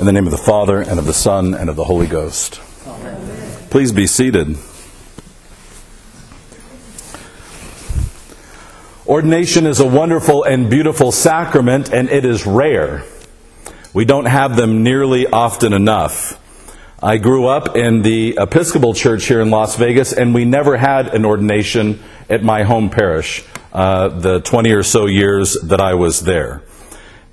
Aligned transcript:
In 0.00 0.06
the 0.06 0.12
name 0.12 0.24
of 0.24 0.30
the 0.30 0.38
Father, 0.38 0.80
and 0.80 0.98
of 0.98 1.04
the 1.04 1.12
Son, 1.12 1.52
and 1.52 1.68
of 1.68 1.76
the 1.76 1.84
Holy 1.84 2.06
Ghost. 2.06 2.58
Please 3.68 3.92
be 3.92 4.06
seated. 4.06 4.56
Ordination 9.06 9.66
is 9.66 9.78
a 9.78 9.86
wonderful 9.86 10.42
and 10.42 10.70
beautiful 10.70 11.12
sacrament, 11.12 11.92
and 11.92 12.08
it 12.08 12.24
is 12.24 12.46
rare. 12.46 13.04
We 13.92 14.06
don't 14.06 14.24
have 14.24 14.56
them 14.56 14.82
nearly 14.82 15.26
often 15.26 15.74
enough. 15.74 16.40
I 17.02 17.18
grew 17.18 17.46
up 17.46 17.76
in 17.76 18.00
the 18.00 18.38
Episcopal 18.38 18.94
Church 18.94 19.26
here 19.26 19.42
in 19.42 19.50
Las 19.50 19.76
Vegas, 19.76 20.14
and 20.14 20.32
we 20.32 20.46
never 20.46 20.78
had 20.78 21.14
an 21.14 21.26
ordination 21.26 22.02
at 22.30 22.42
my 22.42 22.62
home 22.62 22.88
parish 22.88 23.44
uh, 23.74 24.08
the 24.08 24.40
20 24.40 24.72
or 24.72 24.82
so 24.82 25.04
years 25.04 25.58
that 25.64 25.82
I 25.82 25.92
was 25.92 26.20
there. 26.20 26.62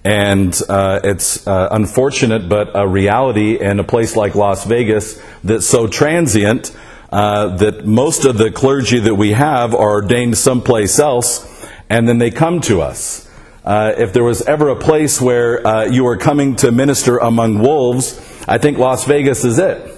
And 0.07 0.57
uh, 0.69 1.01
it's 1.03 1.45
uh, 1.45 1.67
unfortunate, 1.69 2.47
but 2.47 2.71
a 2.73 2.87
reality 2.87 3.59
in 3.59 3.77
a 3.77 3.83
place 3.83 4.15
like 4.15 4.35
Las 4.35 4.63
Vegas 4.65 5.21
that's 5.43 5.65
so 5.67 5.85
transient 5.85 6.73
uh, 7.11 7.57
that 7.57 7.85
most 7.85 8.23
of 8.23 8.37
the 8.37 8.49
clergy 8.49 8.99
that 8.99 9.15
we 9.15 9.33
have 9.33 9.73
are 9.73 9.95
ordained 9.95 10.37
someplace 10.37 10.97
else, 10.97 11.45
and 11.89 12.07
then 12.07 12.19
they 12.19 12.31
come 12.31 12.61
to 12.61 12.79
us. 12.79 13.29
Uh, 13.65 13.95
if 13.97 14.13
there 14.13 14.23
was 14.23 14.41
ever 14.43 14.69
a 14.69 14.77
place 14.77 15.19
where 15.19 15.67
uh, 15.67 15.83
you 15.83 16.05
were 16.05 16.15
coming 16.15 16.55
to 16.55 16.71
minister 16.71 17.17
among 17.17 17.59
wolves, 17.59 18.17
I 18.47 18.59
think 18.59 18.77
Las 18.77 19.03
Vegas 19.03 19.43
is 19.43 19.59
it. 19.59 19.93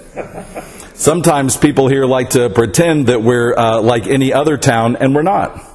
Sometimes 0.94 1.56
people 1.56 1.86
here 1.86 2.04
like 2.04 2.30
to 2.30 2.50
pretend 2.50 3.06
that 3.06 3.22
we're 3.22 3.54
uh, 3.56 3.80
like 3.80 4.08
any 4.08 4.32
other 4.32 4.58
town, 4.58 4.96
and 4.96 5.14
we're 5.14 5.22
not. 5.22 5.69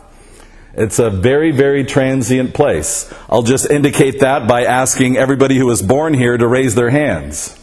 It's 0.78 1.00
a 1.00 1.10
very, 1.10 1.52
very 1.52 1.86
transient 1.86 2.54
place. 2.54 3.14
I'll 3.30 3.44
just 3.44 3.70
indicate 3.70 4.20
that 4.20 4.48
by 4.48 4.66
asking 4.66 5.16
everybody 5.16 5.58
who 5.58 5.66
was 5.66 5.82
born 5.82 6.14
here 6.14 6.38
to 6.38 6.48
raise 6.48 6.76
their 6.76 6.90
hands. 6.90 7.58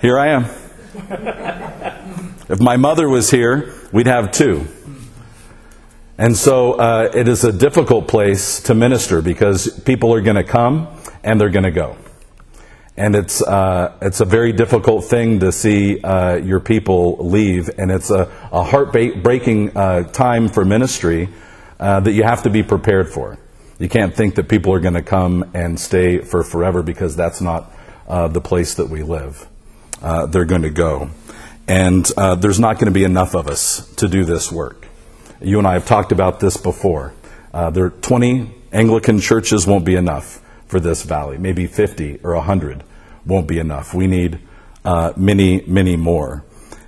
Here 0.00 0.18
I 0.18 0.28
am. 0.28 0.44
If 2.48 2.60
my 2.60 2.76
mother 2.76 3.08
was 3.08 3.30
here, 3.30 3.74
we'd 3.92 4.06
have 4.06 4.30
two. 4.30 4.66
And 6.16 6.36
so 6.36 6.74
uh, 6.74 7.10
it 7.14 7.28
is 7.28 7.44
a 7.44 7.52
difficult 7.52 8.08
place 8.08 8.60
to 8.62 8.74
minister 8.74 9.20
because 9.22 9.80
people 9.80 10.14
are 10.14 10.20
going 10.20 10.36
to 10.36 10.44
come 10.44 10.88
and 11.22 11.40
they're 11.40 11.50
going 11.50 11.64
to 11.64 11.70
go 11.70 11.96
and 12.98 13.14
it's 13.14 13.40
uh, 13.40 13.96
it's 14.02 14.20
a 14.20 14.24
very 14.24 14.52
difficult 14.52 15.04
thing 15.04 15.38
to 15.40 15.52
see 15.52 16.00
uh, 16.00 16.34
your 16.34 16.58
people 16.58 17.16
leave, 17.20 17.70
and 17.78 17.92
it's 17.92 18.10
a, 18.10 18.22
a 18.50 18.64
heartbreaking 18.64 19.76
uh, 19.76 20.02
time 20.02 20.48
for 20.48 20.64
ministry 20.64 21.28
uh, 21.78 22.00
that 22.00 22.12
you 22.12 22.24
have 22.24 22.42
to 22.42 22.50
be 22.50 22.64
prepared 22.64 23.08
for. 23.08 23.38
You 23.78 23.88
can't 23.88 24.14
think 24.14 24.34
that 24.34 24.48
people 24.48 24.74
are 24.74 24.80
going 24.80 24.94
to 24.94 25.02
come 25.02 25.48
and 25.54 25.78
stay 25.78 26.18
for 26.18 26.42
forever 26.42 26.82
because 26.82 27.14
that's 27.14 27.40
not 27.40 27.72
uh, 28.08 28.26
the 28.26 28.40
place 28.40 28.74
that 28.74 28.88
we 28.88 29.04
live. 29.04 29.46
Uh, 30.02 30.26
they're 30.26 30.44
going 30.44 30.62
to 30.62 30.70
go, 30.70 31.10
and 31.68 32.04
there's 32.40 32.58
not 32.58 32.74
going 32.74 32.86
to 32.86 32.98
be 32.98 33.04
enough 33.04 33.34
of 33.34 33.46
us 33.46 33.94
to 33.94 34.08
do 34.08 34.24
this 34.24 34.50
work. 34.50 34.88
You 35.40 35.58
and 35.58 35.68
I 35.68 35.74
have 35.74 35.86
talked 35.86 36.10
about 36.10 36.40
this 36.40 36.56
before. 36.56 37.14
there 37.52 37.84
are 37.84 37.90
20 37.90 38.52
Anglican 38.72 39.20
churches 39.20 39.68
won't 39.68 39.84
be 39.84 39.94
enough 39.94 40.42
for 40.66 40.80
this 40.80 41.04
valley. 41.04 41.38
Maybe 41.38 41.68
50 41.68 42.20
or 42.24 42.34
100 42.34 42.82
won't 43.28 43.46
be 43.46 43.58
enough. 43.58 43.94
We 43.94 44.06
need 44.06 44.40
uh, 44.84 45.12
many, 45.16 45.62
many 45.66 45.96
more. 45.96 46.44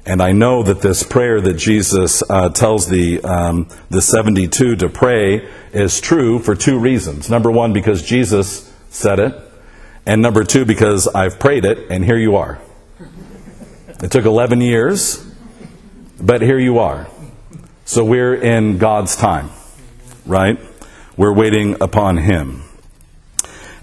And 0.06 0.22
I 0.22 0.33
know 0.33 0.62
that 0.62 0.80
this 0.80 1.02
prayer 1.02 1.41
that 1.41 1.55
Jesus 1.55 2.22
uh, 2.28 2.48
tells 2.48 2.88
the, 2.88 3.20
um, 3.22 3.69
the 3.91 4.00
72 4.00 4.77
to 4.77 4.88
pray 4.88 5.46
is 5.72 6.00
true 6.00 6.38
for 6.38 6.55
two 6.55 6.78
reasons. 6.78 7.28
Number 7.28 7.50
one, 7.50 7.72
because 7.74 8.02
Jesus 8.02 8.72
said 8.88 9.18
it. 9.20 9.38
And 10.06 10.22
number 10.22 10.42
two, 10.42 10.64
because 10.64 11.06
I've 11.06 11.38
prayed 11.38 11.66
it, 11.66 11.91
and 11.91 12.05
here 12.05 12.16
you 12.16 12.36
are. 12.36 12.58
It 14.02 14.11
took 14.11 14.24
11 14.24 14.62
years, 14.62 15.24
but 16.18 16.40
here 16.40 16.58
you 16.58 16.79
are. 16.79 17.06
So 17.84 18.02
we're 18.02 18.34
in 18.34 18.79
God's 18.79 19.14
time, 19.14 19.50
right? 20.24 20.58
We're 21.18 21.34
waiting 21.34 21.77
upon 21.83 22.17
Him. 22.17 22.62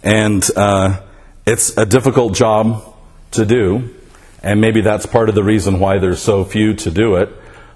And 0.01 0.43
uh, 0.55 1.01
it's 1.47 1.77
a 1.77 1.85
difficult 1.85 2.35
job 2.35 2.93
to 3.31 3.45
do, 3.45 3.95
and 4.43 4.59
maybe 4.59 4.81
that's 4.81 5.05
part 5.05 5.29
of 5.29 5.35
the 5.35 5.43
reason 5.43 5.79
why 5.79 5.97
there's 5.97 6.21
so 6.21 6.43
few 6.43 6.73
to 6.73 6.91
do 6.91 7.15
it. 7.15 7.29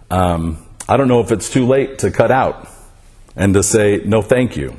Um, 0.09 0.65
I 0.89 0.97
don't 0.97 1.07
know 1.07 1.21
if 1.21 1.31
it's 1.31 1.49
too 1.49 1.65
late 1.65 1.99
to 1.99 2.11
cut 2.11 2.31
out 2.31 2.67
and 3.33 3.53
to 3.53 3.63
say, 3.63 4.01
no, 4.03 4.21
thank 4.21 4.57
you. 4.57 4.75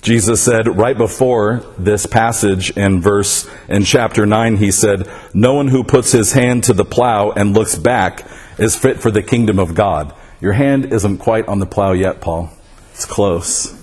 Jesus 0.00 0.42
said 0.42 0.66
right 0.76 0.98
before 0.98 1.64
this 1.78 2.06
passage 2.06 2.76
in 2.76 3.00
verse 3.00 3.48
in 3.68 3.84
chapter 3.84 4.26
9 4.26 4.56
he 4.56 4.72
said 4.72 5.08
no 5.32 5.54
one 5.54 5.68
who 5.68 5.84
puts 5.84 6.10
his 6.10 6.32
hand 6.32 6.64
to 6.64 6.72
the 6.72 6.84
plow 6.84 7.30
and 7.30 7.54
looks 7.54 7.78
back 7.78 8.26
is 8.58 8.74
fit 8.74 8.98
for 8.98 9.12
the 9.12 9.22
kingdom 9.22 9.60
of 9.60 9.76
God. 9.76 10.12
Your 10.40 10.54
hand 10.54 10.92
isn't 10.92 11.18
quite 11.18 11.46
on 11.46 11.60
the 11.60 11.66
plow 11.66 11.92
yet, 11.92 12.20
Paul. 12.20 12.50
It's 12.90 13.04
close. 13.04 13.80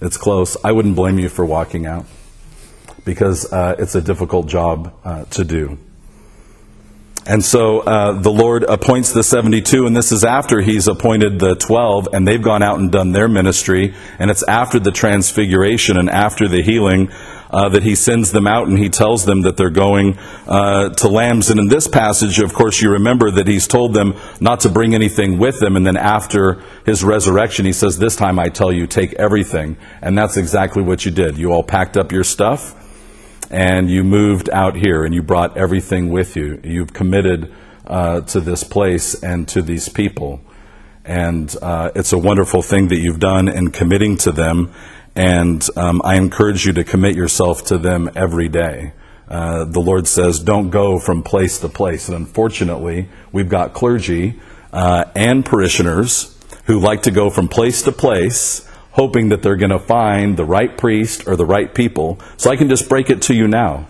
It's 0.00 0.16
close. 0.16 0.56
I 0.64 0.72
wouldn't 0.72 0.96
blame 0.96 1.18
you 1.18 1.28
for 1.28 1.44
walking 1.44 1.84
out 1.84 2.06
because 3.04 3.52
uh, 3.52 3.76
it's 3.78 3.94
a 3.94 4.00
difficult 4.02 4.46
job 4.46 4.94
uh, 5.04 5.24
to 5.26 5.44
do. 5.44 5.78
And 7.26 7.42
so 7.42 7.80
uh, 7.80 8.12
the 8.20 8.30
Lord 8.30 8.64
appoints 8.64 9.12
the 9.12 9.22
72, 9.22 9.86
and 9.86 9.96
this 9.96 10.12
is 10.12 10.24
after 10.24 10.60
He's 10.60 10.88
appointed 10.88 11.38
the 11.38 11.54
12, 11.54 12.08
and 12.12 12.28
they've 12.28 12.42
gone 12.42 12.62
out 12.62 12.78
and 12.78 12.92
done 12.92 13.12
their 13.12 13.28
ministry. 13.28 13.94
And 14.18 14.30
it's 14.30 14.42
after 14.42 14.78
the 14.78 14.92
transfiguration 14.92 15.96
and 15.96 16.10
after 16.10 16.48
the 16.48 16.62
healing 16.62 17.10
uh, 17.50 17.70
that 17.70 17.82
He 17.82 17.94
sends 17.94 18.30
them 18.32 18.46
out 18.46 18.68
and 18.68 18.78
He 18.78 18.90
tells 18.90 19.24
them 19.24 19.40
that 19.42 19.56
they're 19.56 19.70
going 19.70 20.18
uh, 20.46 20.90
to 20.90 21.08
lambs. 21.08 21.48
And 21.48 21.58
in 21.58 21.68
this 21.68 21.88
passage, 21.88 22.40
of 22.40 22.52
course, 22.52 22.82
you 22.82 22.92
remember 22.92 23.30
that 23.30 23.48
He's 23.48 23.66
told 23.66 23.94
them 23.94 24.16
not 24.38 24.60
to 24.60 24.68
bring 24.68 24.94
anything 24.94 25.38
with 25.38 25.60
them. 25.60 25.76
And 25.76 25.86
then 25.86 25.96
after 25.96 26.62
His 26.84 27.02
resurrection, 27.02 27.64
He 27.64 27.72
says, 27.72 27.98
This 27.98 28.16
time 28.16 28.38
I 28.38 28.50
tell 28.50 28.70
you, 28.70 28.86
take 28.86 29.14
everything. 29.14 29.78
And 30.02 30.18
that's 30.18 30.36
exactly 30.36 30.82
what 30.82 31.06
you 31.06 31.10
did. 31.10 31.38
You 31.38 31.52
all 31.52 31.62
packed 31.62 31.96
up 31.96 32.12
your 32.12 32.24
stuff 32.24 32.82
and 33.54 33.88
you 33.88 34.02
moved 34.02 34.50
out 34.50 34.74
here 34.74 35.04
and 35.04 35.14
you 35.14 35.22
brought 35.22 35.56
everything 35.56 36.10
with 36.10 36.34
you. 36.34 36.60
You've 36.64 36.92
committed 36.92 37.54
uh, 37.86 38.22
to 38.22 38.40
this 38.40 38.64
place 38.64 39.22
and 39.22 39.46
to 39.48 39.62
these 39.62 39.88
people. 39.88 40.40
And 41.04 41.54
uh, 41.62 41.92
it's 41.94 42.12
a 42.12 42.18
wonderful 42.18 42.62
thing 42.62 42.88
that 42.88 42.98
you've 42.98 43.20
done 43.20 43.48
in 43.48 43.70
committing 43.70 44.16
to 44.18 44.32
them. 44.32 44.72
And 45.14 45.64
um, 45.76 46.02
I 46.04 46.16
encourage 46.16 46.66
you 46.66 46.72
to 46.72 46.82
commit 46.82 47.14
yourself 47.14 47.64
to 47.66 47.78
them 47.78 48.10
every 48.16 48.48
day. 48.48 48.92
Uh, 49.28 49.64
the 49.64 49.80
Lord 49.80 50.08
says, 50.08 50.40
don't 50.40 50.70
go 50.70 50.98
from 50.98 51.22
place 51.22 51.60
to 51.60 51.68
place. 51.68 52.08
And 52.08 52.16
unfortunately, 52.16 53.08
we've 53.30 53.48
got 53.48 53.72
clergy 53.72 54.40
uh, 54.72 55.04
and 55.14 55.46
parishioners 55.46 56.36
who 56.64 56.80
like 56.80 57.02
to 57.02 57.12
go 57.12 57.30
from 57.30 57.46
place 57.46 57.82
to 57.82 57.92
place 57.92 58.68
hoping 58.94 59.28
that 59.28 59.42
they're 59.42 59.56
going 59.56 59.70
to 59.70 59.78
find 59.78 60.36
the 60.36 60.44
right 60.44 60.78
priest 60.78 61.26
or 61.26 61.34
the 61.36 61.44
right 61.44 61.74
people. 61.74 62.18
So 62.36 62.50
I 62.50 62.56
can 62.56 62.68
just 62.68 62.88
break 62.88 63.10
it 63.10 63.22
to 63.22 63.34
you 63.34 63.48
now. 63.48 63.88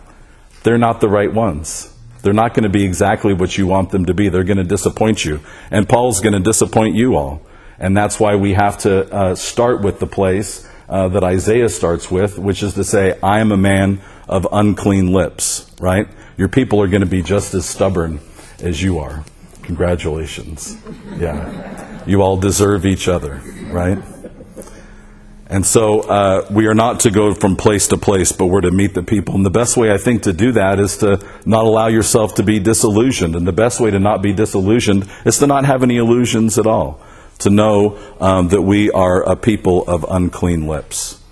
They're 0.62 0.78
not 0.78 1.00
the 1.00 1.10
right 1.10 1.32
ones. 1.32 1.94
They're 2.22 2.32
not 2.32 2.54
going 2.54 2.62
to 2.62 2.70
be 2.70 2.84
exactly 2.84 3.34
what 3.34 3.58
you 3.58 3.66
want 3.66 3.90
them 3.90 4.06
to 4.06 4.14
be. 4.14 4.30
They're 4.30 4.44
going 4.44 4.56
to 4.56 4.64
disappoint 4.64 5.22
you. 5.22 5.40
And 5.70 5.86
Paul's 5.86 6.20
going 6.20 6.32
to 6.32 6.40
disappoint 6.40 6.96
you 6.96 7.16
all. 7.16 7.42
And 7.78 7.94
that's 7.94 8.18
why 8.18 8.36
we 8.36 8.54
have 8.54 8.78
to 8.78 9.12
uh, 9.12 9.34
start 9.34 9.82
with 9.82 9.98
the 9.98 10.06
place 10.06 10.66
uh, 10.88 11.08
that 11.08 11.22
Isaiah 11.22 11.68
starts 11.68 12.10
with, 12.10 12.38
which 12.38 12.62
is 12.62 12.72
to 12.74 12.84
say, 12.84 13.18
I 13.22 13.40
am 13.40 13.52
a 13.52 13.58
man 13.58 14.00
of 14.26 14.46
unclean 14.50 15.12
lips, 15.12 15.70
right? 15.80 16.08
Your 16.38 16.48
people 16.48 16.80
are 16.80 16.88
going 16.88 17.02
to 17.02 17.06
be 17.06 17.22
just 17.22 17.52
as 17.52 17.66
stubborn 17.66 18.20
as 18.60 18.82
you 18.82 19.00
are. 19.00 19.22
Congratulations. 19.64 20.78
Yeah. 21.18 22.04
You 22.06 22.22
all 22.22 22.38
deserve 22.38 22.86
each 22.86 23.06
other, 23.06 23.42
right? 23.70 23.98
And 25.54 25.64
so 25.64 26.00
uh, 26.00 26.44
we 26.50 26.66
are 26.66 26.74
not 26.74 26.98
to 27.00 27.12
go 27.12 27.32
from 27.32 27.54
place 27.54 27.86
to 27.86 27.96
place, 27.96 28.32
but 28.32 28.46
we're 28.46 28.62
to 28.62 28.72
meet 28.72 28.92
the 28.92 29.04
people. 29.04 29.36
And 29.36 29.46
the 29.46 29.50
best 29.50 29.76
way, 29.76 29.92
I 29.92 29.98
think, 29.98 30.24
to 30.24 30.32
do 30.32 30.50
that 30.50 30.80
is 30.80 30.96
to 30.96 31.24
not 31.46 31.64
allow 31.64 31.86
yourself 31.86 32.34
to 32.34 32.42
be 32.42 32.58
disillusioned. 32.58 33.36
And 33.36 33.46
the 33.46 33.52
best 33.52 33.78
way 33.78 33.92
to 33.92 34.00
not 34.00 34.20
be 34.20 34.32
disillusioned 34.32 35.08
is 35.24 35.38
to 35.38 35.46
not 35.46 35.64
have 35.64 35.84
any 35.84 35.96
illusions 35.96 36.58
at 36.58 36.66
all, 36.66 37.00
to 37.38 37.50
know 37.50 37.96
um, 38.18 38.48
that 38.48 38.62
we 38.62 38.90
are 38.90 39.22
a 39.22 39.36
people 39.36 39.84
of 39.86 40.04
unclean 40.10 40.66
lips. 40.66 41.22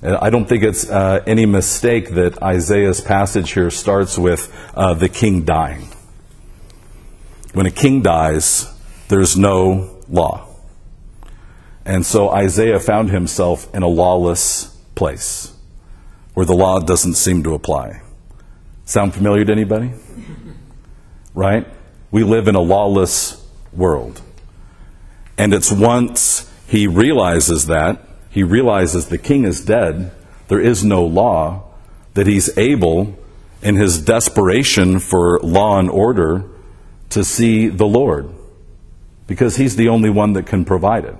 And 0.00 0.16
I 0.16 0.30
don't 0.30 0.48
think 0.48 0.62
it's 0.62 0.88
uh, 0.88 1.22
any 1.26 1.44
mistake 1.44 2.14
that 2.14 2.42
Isaiah's 2.42 3.02
passage 3.02 3.52
here 3.52 3.70
starts 3.70 4.16
with 4.16 4.50
uh, 4.74 4.94
the 4.94 5.10
king 5.10 5.44
dying. 5.44 5.86
When 7.52 7.66
a 7.66 7.70
king 7.70 8.00
dies, 8.00 8.72
there's 9.08 9.36
no 9.36 10.00
law. 10.08 10.45
And 11.86 12.04
so 12.04 12.30
Isaiah 12.30 12.80
found 12.80 13.10
himself 13.10 13.72
in 13.72 13.84
a 13.84 13.88
lawless 13.88 14.76
place 14.96 15.54
where 16.34 16.44
the 16.44 16.54
law 16.54 16.80
doesn't 16.80 17.14
seem 17.14 17.44
to 17.44 17.54
apply. 17.54 18.02
Sound 18.84 19.14
familiar 19.14 19.44
to 19.44 19.52
anybody? 19.52 19.92
Right? 21.34 21.66
We 22.10 22.24
live 22.24 22.48
in 22.48 22.54
a 22.54 22.62
lawless 22.62 23.46
world. 23.70 24.22
And 25.36 25.52
it's 25.52 25.70
once 25.70 26.50
he 26.66 26.86
realizes 26.86 27.66
that, 27.66 28.00
he 28.30 28.42
realizes 28.42 29.08
the 29.08 29.18
king 29.18 29.44
is 29.44 29.62
dead, 29.62 30.12
there 30.48 30.58
is 30.58 30.82
no 30.82 31.04
law, 31.04 31.64
that 32.14 32.26
he's 32.26 32.56
able, 32.56 33.18
in 33.60 33.76
his 33.76 34.00
desperation 34.00 34.98
for 34.98 35.38
law 35.40 35.78
and 35.78 35.90
order, 35.90 36.46
to 37.10 37.22
see 37.22 37.68
the 37.68 37.86
Lord. 37.86 38.30
Because 39.26 39.56
he's 39.56 39.76
the 39.76 39.90
only 39.90 40.08
one 40.08 40.32
that 40.32 40.46
can 40.46 40.64
provide 40.64 41.04
it. 41.04 41.16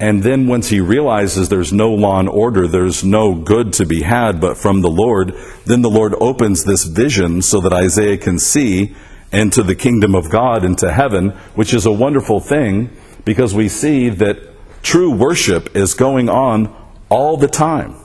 And 0.00 0.22
then 0.22 0.48
once 0.48 0.68
he 0.68 0.80
realizes 0.80 1.48
there's 1.48 1.72
no 1.72 1.92
law 1.92 2.18
and 2.18 2.28
order, 2.28 2.66
there's 2.66 3.04
no 3.04 3.34
good 3.34 3.72
to 3.74 3.86
be 3.86 4.02
had 4.02 4.40
but 4.40 4.56
from 4.56 4.80
the 4.80 4.90
Lord, 4.90 5.34
then 5.66 5.82
the 5.82 5.90
Lord 5.90 6.14
opens 6.20 6.64
this 6.64 6.84
vision 6.84 7.42
so 7.42 7.60
that 7.60 7.72
Isaiah 7.72 8.18
can 8.18 8.38
see 8.38 8.94
into 9.32 9.62
the 9.62 9.74
kingdom 9.74 10.14
of 10.14 10.30
God, 10.30 10.64
into 10.64 10.92
heaven, 10.92 11.30
which 11.54 11.72
is 11.72 11.86
a 11.86 11.92
wonderful 11.92 12.40
thing 12.40 12.90
because 13.24 13.54
we 13.54 13.68
see 13.68 14.08
that 14.08 14.38
true 14.82 15.10
worship 15.10 15.74
is 15.76 15.94
going 15.94 16.28
on 16.28 16.74
all 17.08 17.36
the 17.36 17.48
time. 17.48 17.96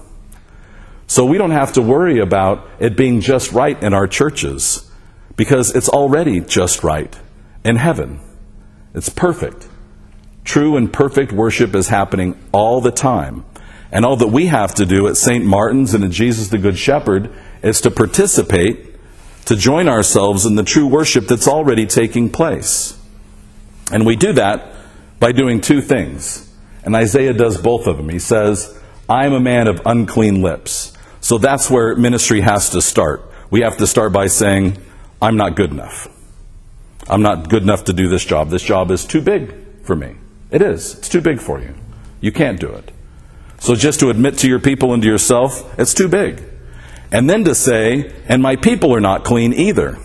So 1.08 1.26
we 1.26 1.40
don't 1.40 1.52
have 1.52 1.74
to 1.74 1.82
worry 1.82 2.20
about 2.20 2.70
it 2.80 2.96
being 2.96 3.22
just 3.22 3.52
right 3.52 3.82
in 3.82 3.94
our 3.94 4.08
churches 4.08 4.90
because 5.36 5.76
it's 5.76 5.90
already 5.90 6.40
just 6.40 6.84
right 6.84 7.18
in 7.64 7.78
heaven. 7.78 8.20
It's 8.94 9.10
perfect. 9.10 9.68
True 10.50 10.78
and 10.78 10.92
perfect 10.92 11.32
worship 11.32 11.76
is 11.76 11.90
happening 11.90 12.36
all 12.52 12.82
the 12.82 12.90
time. 12.90 13.46
And 13.92 14.04
all 14.04 14.16
that 14.16 14.30
we 14.30 14.48
have 14.48 14.74
to 14.76 14.86
do 14.88 15.08
at 15.08 15.16
St. 15.16 15.46
Martin's 15.46 15.94
and 15.94 16.04
at 16.04 16.10
Jesus 16.10 16.48
the 16.48 16.58
Good 16.58 16.76
Shepherd 16.76 17.32
is 17.62 17.82
to 17.82 17.92
participate, 17.92 18.96
to 19.46 19.56
join 19.56 19.88
ourselves 19.88 20.48
in 20.48 20.56
the 20.56 20.64
true 20.64 20.88
worship 20.88 21.28
that's 21.28 21.48
already 21.48 21.86
taking 21.86 22.32
place. 22.32 23.00
And 23.92 24.08
we 24.08 24.16
do 24.16 24.34
that 24.34 24.74
by 25.20 25.34
doing 25.34 25.62
two 25.62 25.82
things. 25.82 26.52
And 26.84 26.96
Isaiah 26.96 27.34
does 27.34 27.62
both 27.62 27.86
of 27.86 27.98
them. 27.98 28.10
He 28.10 28.18
says, 28.18 28.76
I 29.08 29.28
am 29.28 29.34
a 29.34 29.40
man 29.40 29.68
of 29.68 29.84
unclean 29.86 30.42
lips. 30.42 30.98
So 31.22 31.38
that's 31.38 31.70
where 31.70 31.96
ministry 31.96 32.42
has 32.42 32.72
to 32.72 32.82
start. 32.82 33.22
We 33.52 33.62
have 33.62 33.78
to 33.78 33.86
start 33.86 34.14
by 34.14 34.26
saying, 34.26 34.82
I'm 35.22 35.38
not 35.38 35.56
good 35.56 35.70
enough. 35.70 36.08
I'm 37.08 37.22
not 37.22 37.50
good 37.50 37.62
enough 37.62 37.84
to 37.84 37.94
do 37.94 38.10
this 38.10 38.26
job. 38.26 38.50
This 38.50 38.64
job 38.64 38.90
is 38.90 39.06
too 39.06 39.22
big 39.22 39.54
for 39.84 39.96
me. 39.96 40.16
It 40.52 40.62
is. 40.62 40.96
It's 40.96 41.10
too 41.10 41.22
big 41.22 41.40
for 41.40 41.60
you. 41.60 41.76
You 42.22 42.32
can't 42.32 42.60
do 42.60 42.70
it. 42.70 42.92
So 43.60 43.76
just 43.76 44.00
to 44.00 44.10
admit 44.10 44.38
to 44.40 44.48
your 44.48 44.60
people 44.60 44.94
and 44.94 45.02
to 45.04 45.08
yourself, 45.08 45.78
it's 45.78 45.94
too 45.94 46.08
big. 46.08 46.44
And 47.12 47.30
then 47.30 47.44
to 47.44 47.56
say, 47.56 48.14
and 48.28 48.42
my 48.42 48.56
people 48.56 48.96
are 48.96 49.02
not 49.02 49.24
clean 49.24 49.54
either. 49.54 49.98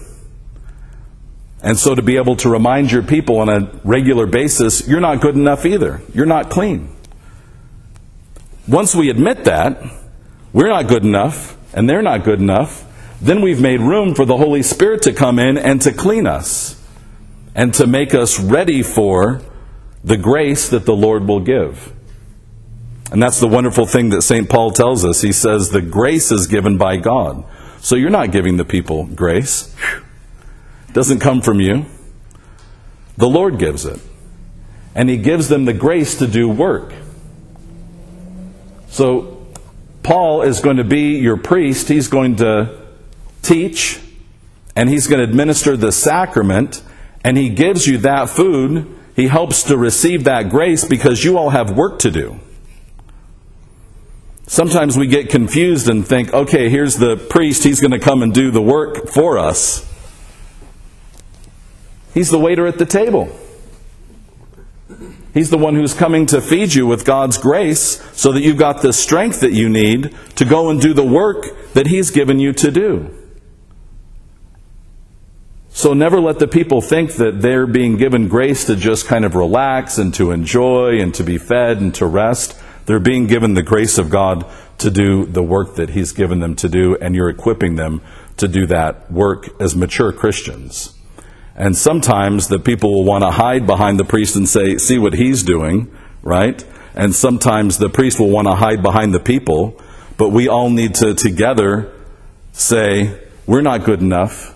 And 1.62 1.78
so 1.78 1.94
to 1.94 2.02
be 2.02 2.16
able 2.16 2.36
to 2.36 2.50
remind 2.50 2.92
your 2.92 3.02
people 3.02 3.38
on 3.38 3.48
a 3.48 3.70
regular 3.84 4.26
basis, 4.26 4.86
you're 4.86 5.00
not 5.00 5.20
good 5.20 5.34
enough 5.34 5.64
either. 5.64 6.02
You're 6.12 6.26
not 6.26 6.50
clean. 6.50 6.94
Once 8.68 8.94
we 8.94 9.08
admit 9.08 9.44
that, 9.44 9.82
we're 10.52 10.68
not 10.68 10.88
good 10.88 11.04
enough, 11.04 11.56
and 11.74 11.88
they're 11.88 12.02
not 12.02 12.24
good 12.24 12.40
enough, 12.40 12.84
then 13.20 13.40
we've 13.40 13.60
made 13.60 13.80
room 13.80 14.14
for 14.14 14.24
the 14.24 14.36
Holy 14.36 14.62
Spirit 14.62 15.02
to 15.02 15.12
come 15.12 15.38
in 15.38 15.56
and 15.56 15.80
to 15.82 15.92
clean 15.92 16.26
us 16.26 16.80
and 17.54 17.72
to 17.74 17.86
make 17.86 18.14
us 18.14 18.38
ready 18.38 18.82
for 18.82 19.40
the 20.04 20.16
grace 20.16 20.68
that 20.68 20.84
the 20.84 20.94
Lord 20.94 21.26
will 21.26 21.40
give. 21.40 21.92
And 23.10 23.22
that's 23.22 23.40
the 23.40 23.48
wonderful 23.48 23.86
thing 23.86 24.10
that 24.10 24.22
St. 24.22 24.48
Paul 24.48 24.70
tells 24.70 25.04
us. 25.04 25.22
He 25.22 25.32
says 25.32 25.70
the 25.70 25.82
grace 25.82 26.30
is 26.30 26.46
given 26.46 26.78
by 26.78 26.96
God. 26.96 27.44
So 27.80 27.96
you're 27.96 28.10
not 28.10 28.30
giving 28.30 28.56
the 28.56 28.64
people 28.64 29.04
grace. 29.06 29.74
It 30.88 30.94
doesn't 30.94 31.20
come 31.20 31.40
from 31.40 31.60
you. 31.60 31.86
The 33.16 33.28
Lord 33.28 33.58
gives 33.58 33.84
it. 33.84 34.00
And 34.94 35.08
He 35.08 35.16
gives 35.16 35.48
them 35.48 35.64
the 35.64 35.72
grace 35.72 36.18
to 36.18 36.26
do 36.26 36.48
work. 36.48 36.92
So 38.88 39.46
Paul 40.02 40.42
is 40.42 40.60
going 40.60 40.76
to 40.76 40.84
be 40.84 41.18
your 41.18 41.36
priest. 41.36 41.88
He's 41.88 42.08
going 42.08 42.36
to 42.36 42.80
teach 43.42 44.00
and 44.76 44.88
he's 44.88 45.06
going 45.06 45.18
to 45.18 45.28
administer 45.28 45.76
the 45.76 45.92
sacrament 45.92 46.82
and 47.22 47.36
he 47.36 47.48
gives 47.48 47.86
you 47.86 47.98
that 47.98 48.28
food 48.28 48.98
he 49.14 49.28
helps 49.28 49.62
to 49.64 49.76
receive 49.76 50.24
that 50.24 50.48
grace 50.50 50.84
because 50.84 51.24
you 51.24 51.38
all 51.38 51.50
have 51.50 51.76
work 51.76 51.98
to 52.00 52.10
do. 52.10 52.40
Sometimes 54.46 54.96
we 54.96 55.06
get 55.06 55.30
confused 55.30 55.88
and 55.88 56.06
think, 56.06 56.32
okay, 56.32 56.68
here's 56.68 56.96
the 56.96 57.16
priest, 57.16 57.64
he's 57.64 57.80
going 57.80 57.92
to 57.92 57.98
come 57.98 58.22
and 58.22 58.34
do 58.34 58.50
the 58.50 58.60
work 58.60 59.08
for 59.08 59.38
us. 59.38 59.90
He's 62.12 62.30
the 62.30 62.38
waiter 62.38 62.66
at 62.66 62.78
the 62.78 62.86
table. 62.86 63.36
He's 65.32 65.50
the 65.50 65.58
one 65.58 65.74
who's 65.74 65.94
coming 65.94 66.26
to 66.26 66.40
feed 66.40 66.74
you 66.74 66.86
with 66.86 67.04
God's 67.04 67.38
grace 67.38 68.00
so 68.12 68.30
that 68.32 68.42
you've 68.42 68.58
got 68.58 68.82
the 68.82 68.92
strength 68.92 69.40
that 69.40 69.52
you 69.52 69.68
need 69.68 70.14
to 70.36 70.44
go 70.44 70.70
and 70.70 70.80
do 70.80 70.94
the 70.94 71.04
work 71.04 71.72
that 71.72 71.88
He's 71.88 72.12
given 72.12 72.38
you 72.38 72.52
to 72.52 72.70
do. 72.70 73.12
So 75.84 75.92
never 75.92 76.18
let 76.18 76.38
the 76.38 76.48
people 76.48 76.80
think 76.80 77.16
that 77.16 77.42
they're 77.42 77.66
being 77.66 77.98
given 77.98 78.26
grace 78.26 78.64
to 78.68 78.74
just 78.74 79.06
kind 79.06 79.22
of 79.22 79.34
relax 79.34 79.98
and 79.98 80.14
to 80.14 80.30
enjoy 80.30 80.98
and 80.98 81.12
to 81.12 81.22
be 81.22 81.36
fed 81.36 81.76
and 81.76 81.94
to 81.96 82.06
rest. 82.06 82.58
They're 82.86 82.98
being 82.98 83.26
given 83.26 83.52
the 83.52 83.62
grace 83.62 83.98
of 83.98 84.08
God 84.08 84.46
to 84.78 84.90
do 84.90 85.26
the 85.26 85.42
work 85.42 85.74
that 85.74 85.90
He's 85.90 86.12
given 86.12 86.40
them 86.40 86.56
to 86.56 86.70
do, 86.70 86.96
and 86.96 87.14
you're 87.14 87.28
equipping 87.28 87.76
them 87.76 88.00
to 88.38 88.48
do 88.48 88.64
that 88.64 89.12
work 89.12 89.60
as 89.60 89.76
mature 89.76 90.10
Christians. 90.10 90.94
And 91.54 91.76
sometimes 91.76 92.48
the 92.48 92.58
people 92.58 92.94
will 92.94 93.04
want 93.04 93.22
to 93.22 93.32
hide 93.32 93.66
behind 93.66 94.00
the 94.00 94.04
priest 94.04 94.36
and 94.36 94.48
say, 94.48 94.78
see 94.78 94.96
what 94.96 95.12
he's 95.12 95.42
doing, 95.42 95.94
right? 96.22 96.64
And 96.94 97.14
sometimes 97.14 97.76
the 97.76 97.90
priest 97.90 98.18
will 98.18 98.30
want 98.30 98.48
to 98.48 98.54
hide 98.54 98.82
behind 98.82 99.12
the 99.12 99.20
people, 99.20 99.78
but 100.16 100.30
we 100.30 100.48
all 100.48 100.70
need 100.70 100.94
to 100.94 101.12
together 101.12 101.92
say, 102.52 103.20
we're 103.46 103.60
not 103.60 103.84
good 103.84 104.00
enough 104.00 104.53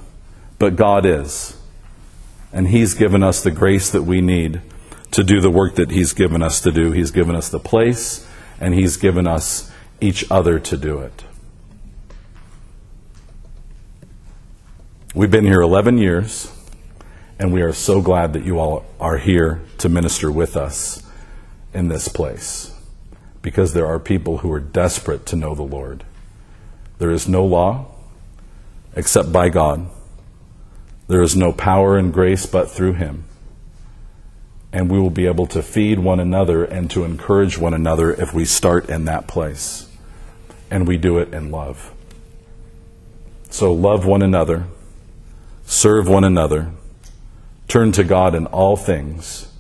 but 0.59 0.77
God 0.77 1.07
is. 1.07 1.57
And 2.53 2.69
He's 2.69 2.95
given 2.95 3.23
us 3.23 3.43
the 3.43 3.51
grace 3.51 3.91
that 3.91 4.03
we 4.03 4.21
need 4.21 4.61
to 5.11 5.25
do 5.25 5.41
the 5.41 5.51
work 5.51 5.75
that 5.77 5.91
He's 5.91 6.13
given 6.13 6.43
us 6.43 6.61
to 6.63 6.71
do. 6.71 6.93
He's 6.93 7.11
given 7.11 7.35
us 7.35 7.49
the 7.49 7.61
place, 7.61 8.27
and 8.61 8.75
He's 8.75 8.97
given 8.97 9.27
us 9.27 9.71
each 10.01 10.25
other 10.31 10.59
to 10.59 10.77
do 10.77 10.99
it. 11.01 11.25
We've 15.15 15.31
been 15.31 15.45
here 15.45 15.61
11 15.61 15.99
years, 15.99 16.53
and 17.39 17.53
we 17.53 17.63
are 17.63 17.73
so 17.73 18.01
glad 18.01 18.33
that 18.35 18.45
you 18.45 18.59
all 18.59 18.85
are 19.01 19.19
here 19.19 19.63
to 19.79 19.89
minister 19.89 20.31
with 20.31 20.57
us 20.57 21.03
in 21.73 21.89
this 21.89 22.09
place 22.09 22.75
because 23.43 23.73
there 23.73 23.87
are 23.87 23.99
people 23.99 24.39
who 24.39 24.53
are 24.53 24.61
desperate 24.61 25.25
to 25.27 25.37
know 25.37 25.55
the 25.55 25.63
Lord. 25.63 26.05
There 26.99 27.11
is 27.11 27.29
no 27.29 27.45
law 27.45 27.87
except 28.95 29.33
by 29.33 29.49
God. 29.49 29.89
There 31.09 31.23
is 31.23 31.35
no 31.35 31.53
power 31.53 31.97
and 31.97 32.13
grace 32.13 32.47
but 32.47 32.71
through 32.71 32.93
him. 32.95 33.25
And 34.73 34.91
we 34.91 35.01
will 35.01 35.11
be 35.11 35.27
able 35.27 35.47
to 35.49 35.63
feed 35.63 35.99
one 35.99 36.21
another 36.21 36.65
and 36.65 36.91
to 36.91 37.05
encourage 37.05 37.57
one 37.57 37.73
another 37.73 38.13
if 38.13 38.35
we 38.35 38.45
start 38.45 38.91
in 38.91 39.07
that 39.07 39.27
place. 39.27 39.89
And 40.71 40.87
we 40.87 40.99
do 40.99 41.19
it 41.19 41.33
in 41.33 41.51
love. 41.51 41.93
So 43.49 43.73
love 43.73 44.05
one 44.05 44.21
another, 44.21 44.67
serve 45.65 46.07
one 46.07 46.25
another, 46.25 46.73
turn 47.67 47.93
to 47.93 48.05
God 48.05 48.35
in 48.35 48.45
all 48.47 48.77
things 48.77 49.51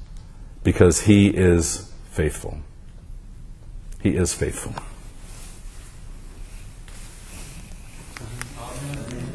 because 0.63 1.03
he 1.03 1.29
is 1.29 1.91
faithful. 2.11 2.59
He 4.03 4.17
is 4.17 4.35
faithful. 4.35 4.75